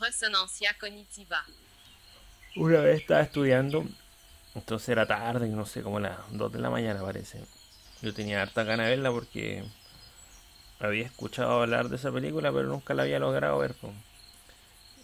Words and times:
Resonancia 0.00 0.74
cognitiva. 0.80 1.44
Una 2.56 2.80
vez 2.80 3.00
estaba 3.00 3.20
estudiando, 3.20 3.84
entonces 4.54 4.88
era 4.88 5.06
tarde, 5.06 5.48
no 5.48 5.66
sé, 5.66 5.82
como 5.82 6.00
las 6.00 6.18
2 6.30 6.52
de 6.52 6.58
la 6.58 6.70
mañana 6.70 7.02
parece. 7.02 7.40
Yo 8.02 8.14
tenía 8.14 8.42
harta 8.42 8.64
ganas 8.64 8.86
de 8.86 8.90
verla 8.90 9.10
porque 9.10 9.62
había 10.80 11.04
escuchado 11.04 11.60
hablar 11.62 11.90
de 11.90 11.96
esa 11.96 12.10
película, 12.10 12.50
pero 12.50 12.66
nunca 12.66 12.94
la 12.94 13.02
había 13.02 13.18
logrado 13.18 13.58
ver. 13.58 13.74
po. 13.74 13.92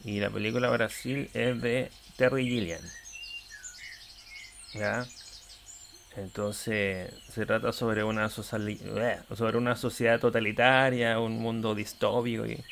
Y 0.03 0.20
la 0.20 0.30
película 0.30 0.70
Brasil 0.70 1.30
es 1.34 1.60
de 1.60 1.90
Terry 2.16 2.48
Gilliam. 2.48 2.82
¿Ya? 4.72 5.06
Entonces 6.16 7.12
se 7.30 7.44
trata 7.44 7.72
sobre 7.72 8.02
una, 8.02 8.30
sobre 8.30 9.58
una 9.58 9.76
sociedad 9.76 10.18
totalitaria, 10.18 11.18
un 11.20 11.38
mundo 11.38 11.74
distópico 11.74 12.46
y 12.46 12.64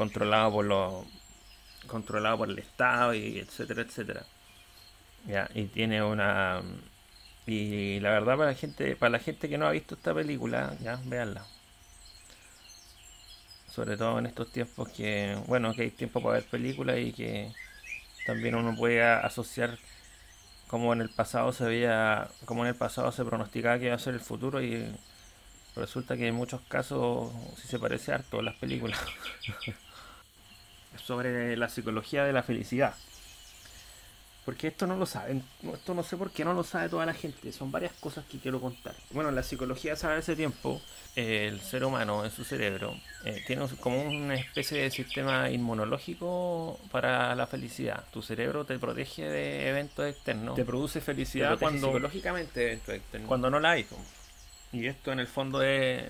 controlado 0.00 0.50
por 0.50 0.64
los 0.64 1.04
controlado 1.86 2.38
por 2.38 2.48
el 2.48 2.58
Estado 2.58 3.12
y 3.12 3.38
etcétera, 3.38 3.82
etcétera. 3.82 4.24
Ya, 5.26 5.50
y 5.54 5.64
tiene 5.66 6.02
una 6.02 6.62
y 7.46 8.00
la 8.00 8.10
verdad 8.10 8.36
para 8.38 8.50
la 8.52 8.54
gente, 8.54 8.96
para 8.96 9.10
la 9.10 9.18
gente 9.18 9.48
que 9.50 9.58
no 9.58 9.66
ha 9.66 9.72
visto 9.72 9.94
esta 9.96 10.14
película, 10.14 10.74
ya, 10.80 10.98
véanla. 11.04 11.44
Sobre 13.68 13.96
todo 13.98 14.18
en 14.18 14.26
estos 14.26 14.50
tiempos 14.52 14.88
que, 14.88 15.36
bueno, 15.46 15.74
que 15.74 15.82
hay 15.82 15.90
tiempo 15.90 16.22
para 16.22 16.34
ver 16.36 16.44
películas 16.44 16.98
y 16.98 17.12
que 17.12 17.52
también 18.26 18.54
uno 18.54 18.74
puede 18.76 19.02
asociar 19.02 19.78
como 20.66 20.92
en 20.94 21.02
el 21.02 21.10
pasado 21.10 21.52
se 21.52 21.64
veía, 21.64 22.28
como 22.46 22.62
en 22.64 22.68
el 22.68 22.76
pasado 22.76 23.12
se 23.12 23.24
pronosticaba 23.24 23.78
que 23.78 23.86
iba 23.86 23.96
a 23.96 23.98
ser 23.98 24.14
el 24.14 24.20
futuro 24.20 24.62
y 24.62 24.96
resulta 25.80 26.16
que 26.16 26.28
en 26.28 26.34
muchos 26.34 26.60
casos 26.68 27.32
sí 27.60 27.66
se 27.66 27.78
parece 27.78 28.12
harto 28.12 28.38
a 28.38 28.42
las 28.42 28.54
películas. 28.56 29.00
sobre 31.04 31.56
la 31.56 31.68
psicología 31.68 32.24
de 32.24 32.32
la 32.32 32.42
felicidad. 32.42 32.94
Porque 34.44 34.68
esto 34.68 34.86
no 34.86 34.96
lo 34.96 35.04
saben, 35.06 35.44
esto 35.62 35.94
no 35.94 36.02
sé 36.02 36.16
por 36.16 36.30
qué 36.30 36.44
no 36.44 36.54
lo 36.54 36.64
sabe 36.64 36.88
toda 36.88 37.04
la 37.04 37.12
gente, 37.12 37.52
son 37.52 37.70
varias 37.70 37.92
cosas 38.00 38.24
que 38.24 38.38
quiero 38.38 38.58
contar. 38.58 38.94
Bueno, 39.10 39.30
la 39.30 39.42
psicología 39.42 39.96
sabe 39.96 40.20
ese 40.20 40.34
tiempo, 40.34 40.80
el 41.14 41.60
ser 41.60 41.84
humano 41.84 42.24
en 42.24 42.30
su 42.30 42.42
cerebro 42.42 42.96
eh, 43.24 43.44
tiene 43.46 43.66
como 43.80 44.02
una 44.02 44.36
especie 44.36 44.82
de 44.82 44.90
sistema 44.90 45.50
inmunológico 45.50 46.80
para 46.90 47.34
la 47.34 47.46
felicidad. 47.46 48.02
Tu 48.12 48.22
cerebro 48.22 48.64
te 48.64 48.78
protege 48.78 49.28
de 49.28 49.68
eventos 49.68 50.06
externos, 50.06 50.56
te 50.56 50.64
produce 50.64 51.02
felicidad 51.02 51.58
cuando, 51.58 51.88
psicológicamente 51.88 52.80
cuando 53.26 53.50
no 53.50 53.60
la 53.60 53.72
hay. 53.72 53.86
Y 54.72 54.86
esto 54.86 55.12
en 55.12 55.20
el 55.20 55.26
fondo 55.26 55.62
es, 55.62 56.04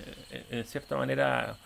en 0.51 0.65
cierta 0.67 0.97
manera, 0.97 1.57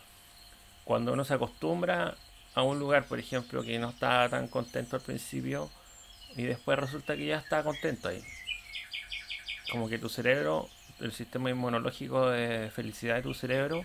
cuando 0.85 1.13
uno 1.13 1.25
se 1.25 1.35
acostumbra 1.35 2.15
a 2.55 2.63
un 2.63 2.79
lugar, 2.79 3.07
por 3.07 3.19
ejemplo, 3.19 3.63
que 3.63 3.79
no 3.79 3.91
estaba 3.91 4.29
tan 4.29 4.49
contento 4.49 4.97
al 4.97 5.03
principio 5.03 5.71
y 6.37 6.45
después 6.45 6.79
resulta 6.79 7.17
que 7.17 7.27
ya 7.27 7.39
está 7.39 7.63
contento 7.65 8.09
ahí. 8.09 8.23
Como 9.71 9.89
que 9.89 9.99
tu 9.99 10.09
cerebro, 10.09 10.69
el 11.01 11.13
sistema 11.13 11.51
inmunológico 11.51 12.31
de 12.31 12.71
felicidad 12.71 13.17
de 13.17 13.23
tu 13.23 13.35
cerebro, 13.35 13.85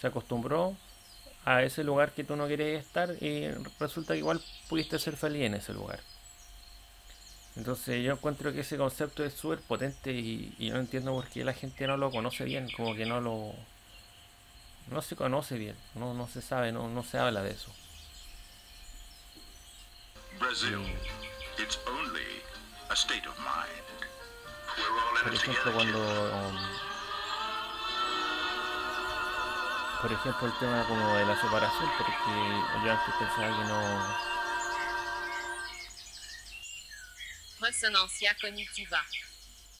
se 0.00 0.08
acostumbró 0.08 0.76
a 1.44 1.62
ese 1.62 1.84
lugar 1.84 2.10
que 2.10 2.24
tú 2.24 2.34
no 2.34 2.48
querías 2.48 2.84
estar 2.84 3.10
y 3.22 3.48
resulta 3.78 4.14
que 4.14 4.18
igual 4.18 4.40
pudiste 4.68 4.98
ser 4.98 5.16
feliz 5.16 5.42
en 5.42 5.54
ese 5.54 5.72
lugar. 5.72 6.00
Entonces 7.56 8.04
yo 8.04 8.12
encuentro 8.12 8.52
que 8.52 8.60
ese 8.60 8.76
concepto 8.76 9.24
es 9.24 9.32
súper 9.32 9.60
potente 9.60 10.12
y, 10.12 10.54
y 10.58 10.70
no 10.70 10.78
entiendo 10.78 11.12
por 11.12 11.26
qué 11.28 11.42
la 11.42 11.54
gente 11.54 11.86
no 11.86 11.96
lo 11.96 12.10
conoce 12.10 12.44
bien, 12.44 12.68
como 12.76 12.94
que 12.94 13.06
no 13.06 13.20
lo... 13.20 13.54
No 14.88 15.02
se 15.02 15.16
conoce 15.16 15.56
bien, 15.56 15.76
no, 15.94 16.14
no 16.14 16.28
se 16.28 16.42
sabe, 16.42 16.70
no, 16.70 16.88
no 16.88 17.02
se 17.02 17.18
habla 17.18 17.42
de 17.42 17.50
eso. 17.50 17.72
Brazil. 20.38 20.80
It's 21.58 21.78
only 21.88 22.42
a 22.90 22.94
state 22.94 23.26
of 23.26 23.36
mind. 23.38 23.86
We're 24.76 24.92
all 24.92 25.24
Por 25.24 25.34
ejemplo, 25.34 25.72
cuando... 25.72 25.98
um, 25.98 26.56
por 30.02 30.12
ejemplo, 30.12 30.46
el 30.46 30.58
tema 30.58 30.86
como 30.86 31.16
de 31.16 31.24
la 31.24 31.40
separación, 31.40 31.90
porque 31.96 32.84
yo 32.84 32.92
antes 32.92 33.14
pensaba 33.18 33.48
que 33.48 33.64
no... 33.64 34.35
Resonancia 37.66 38.32
cognitiva. 38.40 39.04